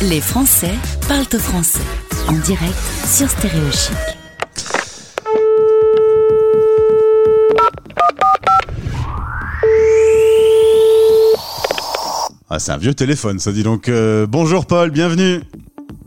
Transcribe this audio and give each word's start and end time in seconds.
Les 0.00 0.20
Français 0.20 0.74
parlent 1.08 1.26
au 1.34 1.38
français. 1.38 1.82
En 2.28 2.34
direct 2.34 2.72
sur 3.04 3.28
Stéréo 3.28 3.68
Chic. 3.72 3.96
Ah, 12.48 12.60
c'est 12.60 12.70
un 12.70 12.76
vieux 12.76 12.94
téléphone, 12.94 13.40
ça 13.40 13.50
dit 13.50 13.64
donc. 13.64 13.88
Euh, 13.88 14.28
bonjour 14.28 14.66
Paul, 14.66 14.92
bienvenue. 14.92 15.40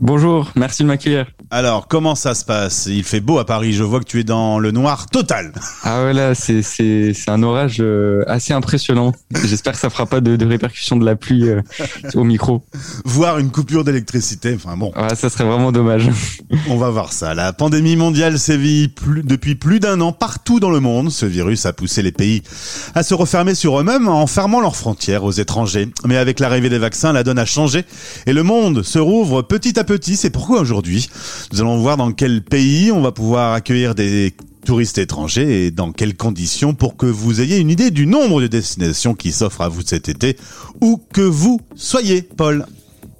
Bonjour, 0.00 0.50
merci 0.56 0.84
de 0.84 0.88
m'accueillir. 0.88 1.26
Alors, 1.54 1.86
comment 1.86 2.14
ça 2.14 2.34
se 2.34 2.46
passe? 2.46 2.86
Il 2.86 3.04
fait 3.04 3.20
beau 3.20 3.38
à 3.38 3.44
Paris, 3.44 3.74
je 3.74 3.82
vois 3.82 4.00
que 4.00 4.06
tu 4.06 4.18
es 4.18 4.24
dans 4.24 4.58
le 4.58 4.70
noir 4.70 5.04
total. 5.10 5.52
Ah 5.84 6.04
ouais, 6.04 6.12
là, 6.12 6.34
c'est, 6.34 6.62
c'est, 6.62 7.12
c'est 7.12 7.30
un 7.30 7.42
orage 7.42 7.78
euh, 7.80 8.22
assez 8.28 8.52
impressionnant. 8.52 9.12
J'espère 9.44 9.72
que 9.72 9.80
ça 9.80 9.90
fera 9.90 10.06
pas 10.06 10.20
de, 10.20 10.36
de 10.36 10.46
répercussions 10.46 10.96
de 10.96 11.04
la 11.04 11.16
pluie 11.16 11.48
euh, 11.48 11.60
au 12.14 12.22
micro. 12.22 12.62
Voir 13.04 13.38
une 13.40 13.50
coupure 13.50 13.82
d'électricité, 13.82 14.54
enfin 14.54 14.76
bon. 14.76 14.92
Ouais, 14.96 15.14
ça 15.16 15.28
serait 15.28 15.44
vraiment 15.44 15.72
dommage. 15.72 16.08
On 16.68 16.76
va 16.76 16.88
voir 16.90 17.12
ça. 17.12 17.34
La 17.34 17.52
pandémie 17.52 17.96
mondiale 17.96 18.38
sévit 18.38 18.86
plus, 18.88 19.24
depuis 19.24 19.56
plus 19.56 19.80
d'un 19.80 20.00
an 20.00 20.12
partout 20.12 20.60
dans 20.60 20.70
le 20.70 20.78
monde. 20.78 21.10
Ce 21.10 21.26
virus 21.26 21.66
a 21.66 21.72
poussé 21.72 22.00
les 22.00 22.12
pays 22.12 22.42
à 22.94 23.02
se 23.02 23.12
refermer 23.12 23.56
sur 23.56 23.78
eux-mêmes 23.80 24.08
en 24.08 24.28
fermant 24.28 24.60
leurs 24.60 24.76
frontières 24.76 25.24
aux 25.24 25.32
étrangers. 25.32 25.88
Mais 26.06 26.16
avec 26.16 26.38
l'arrivée 26.38 26.70
des 26.70 26.78
vaccins, 26.78 27.12
la 27.12 27.24
donne 27.24 27.40
a 27.40 27.44
changé 27.44 27.84
et 28.26 28.32
le 28.32 28.44
monde 28.44 28.84
se 28.84 29.00
rouvre 29.00 29.42
petit 29.42 29.80
à 29.80 29.84
petit. 29.84 30.14
C'est 30.14 30.30
pourquoi 30.30 30.60
aujourd'hui, 30.60 31.10
nous 31.52 31.60
allons 31.60 31.78
voir 31.78 31.96
dans 31.96 32.12
quel 32.12 32.42
pays 32.42 32.92
on 32.92 33.00
va 33.00 33.12
pouvoir 33.12 33.54
accueillir 33.54 33.94
des 33.94 34.34
touristes 34.64 34.98
étrangers 34.98 35.66
et 35.66 35.70
dans 35.70 35.92
quelles 35.92 36.16
conditions 36.16 36.74
pour 36.74 36.96
que 36.96 37.06
vous 37.06 37.40
ayez 37.40 37.58
une 37.58 37.70
idée 37.70 37.90
du 37.90 38.06
nombre 38.06 38.40
de 38.40 38.46
destinations 38.46 39.14
qui 39.14 39.32
s'offrent 39.32 39.62
à 39.62 39.68
vous 39.68 39.82
cet 39.82 40.08
été, 40.08 40.36
où 40.80 41.00
que 41.12 41.20
vous 41.20 41.60
soyez, 41.74 42.22
Paul. 42.22 42.66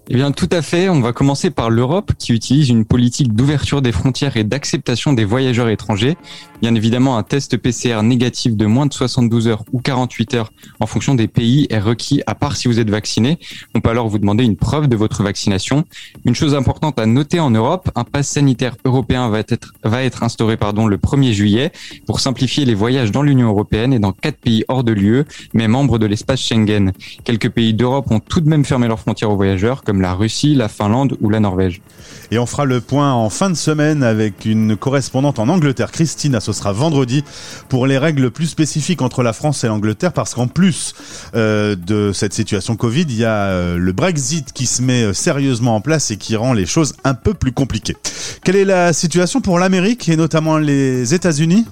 Eh 0.09 0.15
bien, 0.15 0.33
tout 0.33 0.49
à 0.53 0.63
fait. 0.63 0.89
On 0.89 1.01
va 1.01 1.13
commencer 1.13 1.51
par 1.51 1.71
l'Europe 1.71 2.13
qui 2.19 2.33
utilise 2.33 2.69
une 2.69 2.85
politique 2.85 3.35
d'ouverture 3.35 3.83
des 3.83 3.93
frontières 3.93 4.37
et 4.37 4.45
d'acceptation 4.45 5.13
des 5.13 5.25
voyageurs 5.25 5.69
étrangers. 5.69 6.17
Bien 6.63 6.77
évidemment, 6.77 7.19
un 7.19 7.25
test 7.25 7.57
PCR 7.57 8.05
négatif 8.05 8.55
de 8.55 8.67
moins 8.67 8.87
de 8.87 8.93
72 8.93 9.49
heures 9.49 9.65
ou 9.73 9.81
48 9.81 10.35
heures 10.35 10.53
en 10.79 10.87
fonction 10.87 11.17
des 11.17 11.27
pays 11.27 11.67
est 11.71 11.81
requis, 11.81 12.23
à 12.29 12.37
part 12.37 12.55
si 12.55 12.69
vous 12.69 12.79
êtes 12.79 12.89
vacciné. 12.89 13.41
On 13.75 13.81
peut 13.81 13.91
alors 13.91 14.09
vous 14.09 14.21
demander 14.21 14.45
une 14.45 14.55
preuve 14.55 14.87
de 14.87 14.95
votre 14.95 15.25
vaccination. 15.25 15.85
Une 16.25 16.37
chose 16.37 16.55
importante 16.55 17.01
à 17.01 17.07
noter 17.07 17.41
en 17.41 17.51
Europe, 17.51 17.91
un 17.97 18.05
pass 18.05 18.29
sanitaire 18.29 18.77
européen 18.85 19.29
va 19.29 19.41
être, 19.41 19.75
va 19.83 20.05
être 20.05 20.23
instauré 20.23 20.57
pardon, 20.57 20.87
le 20.87 20.99
1er 20.99 21.33
juillet 21.33 21.73
pour 22.07 22.21
simplifier 22.21 22.65
les 22.65 22.75
voyages 22.75 23.11
dans 23.11 23.23
l'Union 23.23 23.49
européenne 23.49 23.93
et 23.93 23.99
dans 23.99 24.13
quatre 24.13 24.39
pays 24.39 24.65
hors 24.69 24.85
de 24.85 24.93
l'UE, 24.93 25.25
mais 25.55 25.67
membres 25.67 25.99
de 25.99 26.07
l'espace 26.07 26.43
Schengen. 26.43 26.93
Quelques 27.25 27.51
pays 27.51 27.75
d'Europe 27.75 28.09
ont 28.13 28.21
tout 28.21 28.41
de 28.41 28.49
même 28.49 28.65
fermé 28.65 28.87
leurs 28.87 29.01
frontières 29.01 29.33
aux 29.33 29.37
voyageurs, 29.37 29.83
comme 29.83 30.01
la 30.01 30.15
Russie, 30.15 30.55
la 30.55 30.69
Finlande 30.69 31.17
ou 31.21 31.29
la 31.29 31.41
Norvège. 31.41 31.83
Et 32.31 32.39
on 32.39 32.47
fera 32.47 32.65
le 32.67 32.81
point 32.81 33.13
en 33.13 33.31
fin 33.31 33.51
de 33.51 33.57
semaine 33.57 34.05
avec 34.05 34.45
une 34.45 34.77
correspondante 34.77 35.41
en 35.41 35.49
Angleterre, 35.49 35.91
Christine, 35.91 36.37
ce 36.53 36.59
sera 36.59 36.73
vendredi, 36.73 37.25
pour 37.69 37.87
les 37.87 37.99
règles 37.99 38.31
plus 38.31 38.47
spécifiques 38.47 39.03
entre 39.03 39.23
la 39.23 39.33
France 39.33 39.65
et 39.65 39.69
l'Angleterre, 39.69 40.13
parce 40.13 40.35
qu'en 40.35 40.47
plus 40.47 40.95
euh, 41.35 41.77
de 41.77 42.13
cette 42.13 42.33
situation 42.33 42.77
Covid, 42.77 43.03
il 43.03 43.17
y 43.17 43.25
a 43.25 43.47
euh, 43.47 43.79
le 43.79 43.93
Brexit 43.93 44.53
qui 44.53 44.67
se 44.67 44.83
met 44.83 45.03
euh, 45.03 45.13
sérieusement 45.13 45.77
en 45.77 45.81
place 45.81 46.11
et 46.11 46.17
qui 46.17 46.37
rend 46.37 46.53
les 46.53 46.67
choses 46.67 46.95
un 47.05 47.15
peu 47.15 47.35
plus 47.35 47.53
compliquées. 47.53 47.97
Quelle 48.45 48.57
est 48.57 48.65
la 48.65 48.93
situation 48.93 49.41
pour 49.41 49.59
l'Amérique 49.59 50.09
et 50.09 50.17
notamment 50.17 50.59
les 50.59 51.15
États-Unis? 51.15 51.67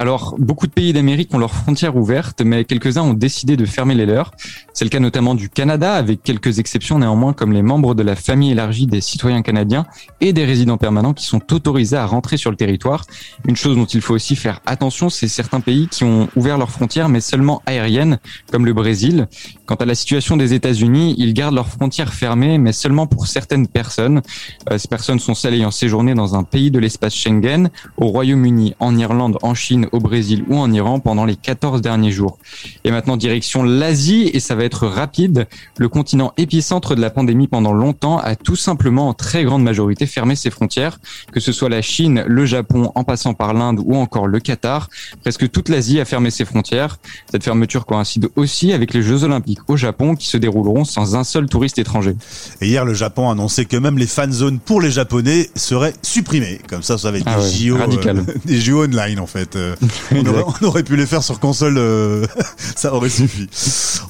Alors, 0.00 0.34
beaucoup 0.38 0.66
de 0.66 0.72
pays 0.72 0.94
d'Amérique 0.94 1.34
ont 1.34 1.38
leurs 1.38 1.52
frontières 1.52 1.94
ouvertes, 1.94 2.40
mais 2.40 2.64
quelques-uns 2.64 3.02
ont 3.02 3.12
décidé 3.12 3.58
de 3.58 3.66
fermer 3.66 3.94
les 3.94 4.06
leurs. 4.06 4.30
C'est 4.72 4.86
le 4.86 4.88
cas 4.88 4.98
notamment 4.98 5.34
du 5.34 5.50
Canada, 5.50 5.92
avec 5.92 6.22
quelques 6.22 6.58
exceptions 6.58 6.98
néanmoins, 6.98 7.34
comme 7.34 7.52
les 7.52 7.60
membres 7.60 7.94
de 7.94 8.02
la 8.02 8.16
famille 8.16 8.52
élargie 8.52 8.86
des 8.86 9.02
citoyens 9.02 9.42
canadiens 9.42 9.84
et 10.22 10.32
des 10.32 10.46
résidents 10.46 10.78
permanents 10.78 11.12
qui 11.12 11.26
sont 11.26 11.42
autorisés 11.52 11.98
à 11.98 12.06
rentrer 12.06 12.38
sur 12.38 12.50
le 12.50 12.56
territoire. 12.56 13.04
Une 13.46 13.56
chose 13.56 13.76
dont 13.76 13.84
il 13.84 14.00
faut 14.00 14.14
aussi 14.14 14.36
faire 14.36 14.62
attention, 14.64 15.10
c'est 15.10 15.28
certains 15.28 15.60
pays 15.60 15.86
qui 15.86 16.04
ont 16.04 16.28
ouvert 16.34 16.56
leurs 16.56 16.70
frontières, 16.70 17.10
mais 17.10 17.20
seulement 17.20 17.60
aériennes, 17.66 18.20
comme 18.50 18.64
le 18.64 18.72
Brésil. 18.72 19.28
Quant 19.66 19.74
à 19.74 19.84
la 19.84 19.94
situation 19.94 20.38
des 20.38 20.54
États-Unis, 20.54 21.14
ils 21.18 21.34
gardent 21.34 21.56
leurs 21.56 21.68
frontières 21.68 22.14
fermées, 22.14 22.56
mais 22.56 22.72
seulement 22.72 23.06
pour 23.06 23.26
certaines 23.26 23.68
personnes. 23.68 24.22
Euh, 24.70 24.78
ces 24.78 24.88
personnes 24.88 25.18
sont 25.18 25.34
celles 25.34 25.52
ayant 25.52 25.70
séjourné 25.70 26.14
dans 26.14 26.36
un 26.36 26.42
pays 26.42 26.70
de 26.70 26.78
l'espace 26.78 27.14
Schengen, 27.14 27.68
au 27.98 28.06
Royaume-Uni, 28.06 28.76
en 28.80 28.96
Irlande, 28.96 29.36
en 29.42 29.52
Chine, 29.52 29.88
au 29.92 30.00
Brésil 30.00 30.44
ou 30.48 30.56
en 30.58 30.70
Iran 30.72 31.00
pendant 31.00 31.24
les 31.24 31.36
14 31.36 31.80
derniers 31.82 32.10
jours. 32.12 32.38
Et 32.84 32.90
maintenant 32.90 33.16
direction 33.16 33.62
l'Asie 33.62 34.30
et 34.32 34.40
ça 34.40 34.54
va 34.54 34.64
être 34.64 34.86
rapide. 34.86 35.46
Le 35.78 35.88
continent 35.88 36.32
épicentre 36.36 36.94
de 36.94 37.00
la 37.00 37.10
pandémie 37.10 37.48
pendant 37.48 37.72
longtemps 37.72 38.18
a 38.18 38.36
tout 38.36 38.56
simplement 38.56 39.08
en 39.08 39.14
très 39.14 39.44
grande 39.44 39.62
majorité 39.62 40.06
fermé 40.06 40.36
ses 40.36 40.50
frontières, 40.50 40.98
que 41.32 41.40
ce 41.40 41.52
soit 41.52 41.68
la 41.68 41.82
Chine, 41.82 42.24
le 42.26 42.46
Japon, 42.46 42.92
en 42.94 43.04
passant 43.04 43.34
par 43.34 43.54
l'Inde 43.54 43.80
ou 43.84 43.96
encore 43.96 44.26
le 44.26 44.40
Qatar. 44.40 44.88
Presque 45.22 45.50
toute 45.50 45.68
l'Asie 45.68 46.00
a 46.00 46.04
fermé 46.04 46.30
ses 46.30 46.44
frontières. 46.44 46.98
Cette 47.30 47.44
fermeture 47.44 47.86
coïncide 47.86 48.28
aussi 48.36 48.72
avec 48.72 48.94
les 48.94 49.02
Jeux 49.02 49.24
Olympiques 49.24 49.60
au 49.68 49.76
Japon 49.76 50.14
qui 50.14 50.26
se 50.26 50.36
dérouleront 50.36 50.84
sans 50.84 51.16
un 51.16 51.24
seul 51.24 51.46
touriste 51.46 51.78
étranger. 51.78 52.14
Et 52.60 52.68
hier, 52.68 52.84
le 52.84 52.94
Japon 52.94 53.28
a 53.28 53.32
annoncé 53.32 53.64
que 53.64 53.76
même 53.76 53.98
les 53.98 54.06
fan 54.06 54.32
zones 54.32 54.58
pour 54.58 54.80
les 54.80 54.90
Japonais 54.90 55.50
seraient 55.54 55.94
supprimées. 56.02 56.60
Comme 56.68 56.82
ça, 56.82 56.98
ça 56.98 57.10
va 57.10 57.18
être 57.18 57.24
Ah 57.26 57.36
des, 57.38 57.42
ouais, 57.42 57.68
JO, 57.68 57.76
radical. 57.76 58.18
euh, 58.18 58.34
des 58.44 58.60
JO 58.60 58.84
online 58.84 59.18
en 59.20 59.26
fait. 59.26 59.56
Euh, 59.56 59.74
on, 60.12 60.64
aurait, 60.66 60.82
pu 60.82 60.96
les 60.96 61.06
faire 61.06 61.22
sur 61.22 61.40
console, 61.40 61.78
euh, 61.78 62.26
ça 62.76 62.92
aurait 62.92 63.08
suffi. 63.08 63.48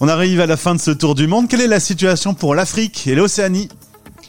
On 0.01 0.09
arrive 0.09 0.41
à 0.41 0.47
la 0.47 0.57
fin 0.57 0.75
de 0.75 0.81
ce 0.81 0.91
tour 0.91 1.15
du 1.15 1.27
monde. 1.27 1.49
Quelle 1.49 1.61
est 1.61 1.69
la 1.69 1.81
situation 1.81 2.35
pour 2.35 2.55
l'Afrique 2.55 3.07
et 3.07 3.15
l'Océanie? 3.15 3.69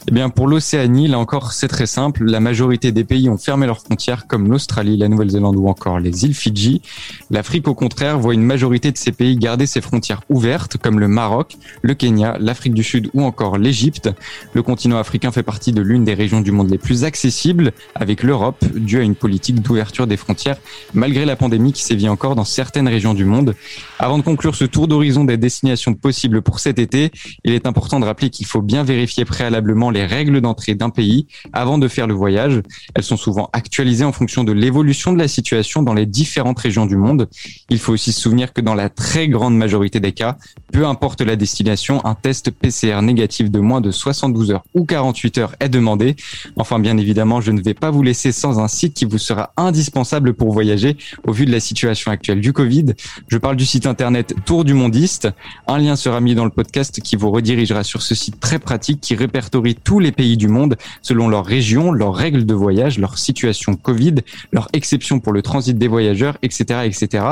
Eh 0.08 0.14
bien, 0.14 0.30
pour 0.30 0.48
l'Océanie, 0.48 1.08
là 1.08 1.20
encore, 1.20 1.54
c'est 1.54 1.68
très 1.68 1.86
simple. 1.86 2.26
La 2.26 2.40
majorité 2.40 2.92
des 2.92 3.04
pays 3.04 3.30
ont 3.30 3.38
fermé 3.38 3.68
leurs 3.68 3.82
frontières, 3.82 4.26
comme 4.26 4.50
l'Australie, 4.50 4.98
la 4.98 5.08
Nouvelle-Zélande 5.08 5.56
ou 5.58 5.68
encore 5.68 6.00
les 6.00 6.26
îles 6.26 6.34
Fidji. 6.34 6.82
L'Afrique, 7.30 7.68
au 7.68 7.76
contraire, 7.76 8.18
voit 8.18 8.34
une 8.34 8.42
majorité 8.42 8.92
de 8.92 8.98
ces 8.98 9.12
pays 9.12 9.38
garder 9.38 9.68
ses 9.68 9.80
frontières 9.80 10.22
ouvertes, 10.28 10.78
comme 10.78 11.00
le 11.00 11.08
Maroc, 11.08 11.56
le 11.84 11.94
Kenya, 11.94 12.36
l'Afrique 12.40 12.74
du 12.74 12.84
Sud 12.84 13.12
ou 13.14 13.22
encore 13.22 13.60
l'Égypte. 13.60 14.10
Le 14.54 14.64
continent 14.64 14.98
africain 14.98 15.32
fait 15.32 15.44
partie 15.44 15.72
de 15.72 15.82
l'une 15.82 16.04
des 16.04 16.16
régions 16.16 16.42
du 16.42 16.52
monde 16.52 16.72
les 16.72 16.80
plus 16.80 17.04
accessibles, 17.04 17.72
avec 17.94 18.24
l'Europe, 18.24 18.66
due 18.74 19.02
à 19.02 19.04
une 19.04 19.16
politique 19.16 19.62
d'ouverture 19.62 20.08
des 20.08 20.18
frontières, 20.18 20.58
malgré 20.96 21.26
la 21.26 21.36
pandémie 21.36 21.74
qui 21.74 21.84
sévit 21.84 22.10
encore 22.10 22.36
dans 22.36 22.44
certaines 22.44 22.88
régions 22.88 23.14
du 23.14 23.26
monde. 23.26 23.54
Avant 24.00 24.18
de 24.18 24.24
conclure 24.24 24.56
ce 24.56 24.66
tour 24.66 24.88
d'horizon 24.88 25.26
des 25.26 25.38
destinations 25.38 25.94
possibles 25.94 26.42
pour 26.42 26.60
cet 26.60 26.80
été, 26.80 27.12
il 27.44 27.54
est 27.54 27.68
important 27.68 28.00
de 28.00 28.06
rappeler 28.06 28.32
qu'il 28.32 28.48
faut 28.48 28.64
bien 28.64 28.84
vérifier 28.84 29.26
préalablement 29.26 29.91
les 29.92 30.06
règles 30.06 30.42
d'entrée 30.42 30.76
d'un 30.76 30.90
pays 30.90 31.28
avant 31.54 31.78
de 31.78 31.88
faire 31.88 32.08
le 32.08 32.14
voyage. 32.14 32.62
Elles 32.96 33.04
sont 33.04 33.18
souvent 33.18 33.50
actualisées 33.54 34.06
en 34.06 34.12
fonction 34.12 34.44
de 34.44 34.52
l'évolution 34.52 35.14
de 35.14 35.18
la 35.18 35.28
situation 35.28 35.84
dans 35.84 35.94
les 35.94 36.06
différentes 36.06 36.60
régions 36.60 36.86
du 36.86 36.96
monde. 36.96 37.30
Il 37.70 37.80
faut 37.80 37.94
aussi 37.94 38.12
se 38.12 38.22
souvenir 38.22 38.54
que 38.54 38.62
dans 38.62 38.76
la 38.76 38.90
très 38.90 39.28
grande 39.28 39.56
majorité 39.56 40.00
des 40.00 40.12
cas, 40.12 40.38
peu 40.72 40.86
importe 40.86 41.22
la 41.22 41.36
destination, 41.36 42.04
un 42.06 42.16
test 42.16 42.52
PCR 42.52 43.02
négatif 43.02 43.52
de 43.52 43.60
moins 43.60 43.82
de 43.82 43.92
72 43.92 44.52
heures 44.52 44.64
ou 44.74 44.86
48 44.86 45.38
heures 45.38 45.56
est 45.60 45.70
demandé. 45.70 46.16
Enfin, 46.56 46.80
bien 46.80 46.98
évidemment, 46.98 47.42
je 47.42 47.52
ne 47.52 47.62
vais 47.62 47.74
pas 47.74 47.92
vous 47.92 48.04
laisser 48.04 48.32
sans 48.32 48.60
un 48.60 48.68
site 48.68 48.94
qui 48.94 49.06
vous 49.06 49.18
sera 49.18 49.52
indispensable 49.58 50.34
pour 50.34 50.52
voyager 50.52 50.98
au 51.26 51.32
vu 51.32 51.46
de 51.46 51.52
la 51.52 51.60
situation 51.60 52.12
actuelle 52.12 52.42
du 52.42 52.54
Covid. 52.54 52.94
Je 53.28 53.38
parle 53.38 53.56
du 53.56 53.66
site 53.66 53.86
internet 53.86 54.34
Tour 54.46 54.64
du 54.64 54.74
Mondiste. 54.74 55.30
Un 55.68 55.78
lien 55.78 55.96
sera 55.96 56.22
mis 56.22 56.36
dans 56.36 56.46
le 56.46 56.52
podcast 56.52 57.02
qui 57.02 57.16
vous 57.16 57.32
redirigera 57.32 57.84
sur 57.84 58.02
ce 58.02 58.16
site 58.16 58.40
très 58.40 58.60
pratique 58.60 59.02
qui 59.02 59.16
répertorie 59.16 59.76
tous 59.84 60.00
les 60.00 60.12
pays 60.12 60.38
du 60.38 60.48
monde 60.48 60.78
selon 61.02 61.28
leur 61.28 61.46
région, 61.46 61.92
leurs 61.92 62.16
règles 62.16 62.46
de 62.46 62.54
voyage, 62.54 63.00
leur 63.00 63.18
situation 63.18 63.76
Covid, 63.76 64.16
leurs 64.52 64.68
exceptions 64.74 65.20
pour 65.20 65.34
le 65.34 65.42
transit 65.42 65.78
des 65.78 65.88
voyageurs, 65.88 66.38
etc., 66.42 66.82
etc. 66.86 67.26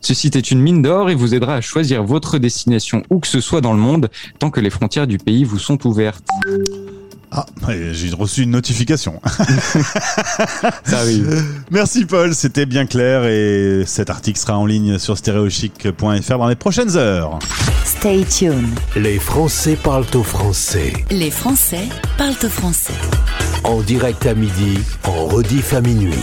Ce 0.00 0.14
site 0.14 0.36
est 0.36 0.50
une 0.50 0.60
mine 0.60 0.82
d'or 0.82 1.10
et 1.10 1.14
vous 1.14 1.34
aidera 1.34 1.56
à 1.56 1.60
choisir 1.60 2.04
votre 2.04 2.38
destination 2.38 3.02
où 3.10 3.18
que 3.18 3.28
ce 3.28 3.40
soit 3.40 3.60
dans 3.60 3.72
le 3.72 3.80
monde 3.80 4.10
tant 4.38 4.50
que 4.50 4.60
les 4.60 4.70
frontières 4.70 5.06
du 5.06 5.18
pays 5.18 5.44
vous 5.44 5.58
sont 5.58 5.86
ouvertes. 5.86 6.24
Ah, 7.36 7.46
j'ai 7.92 8.14
reçu 8.14 8.42
une 8.42 8.50
notification. 8.50 9.20
Ça 10.84 10.98
arrive. 10.98 11.42
Merci 11.70 12.04
Paul, 12.04 12.32
c'était 12.32 12.64
bien 12.64 12.86
clair 12.86 13.24
et 13.24 13.82
cet 13.86 14.08
article 14.08 14.38
sera 14.38 14.56
en 14.56 14.66
ligne 14.66 14.98
sur 14.98 15.18
stéréochic.fr 15.18 16.38
dans 16.38 16.46
les 16.46 16.54
prochaines 16.54 16.96
heures. 16.96 17.40
Stay 17.84 18.24
tuned. 18.24 18.78
Les 18.94 19.18
Français 19.18 19.76
parlent 19.82 20.06
au 20.14 20.22
français. 20.22 20.92
Les 21.10 21.32
Français 21.32 21.88
parlent 22.16 22.34
au 22.44 22.48
français. 22.48 22.94
En 23.64 23.80
direct 23.80 24.26
à 24.26 24.34
midi, 24.34 24.78
en 25.04 25.26
rediff 25.26 25.72
à 25.72 25.80
minuit. 25.80 26.14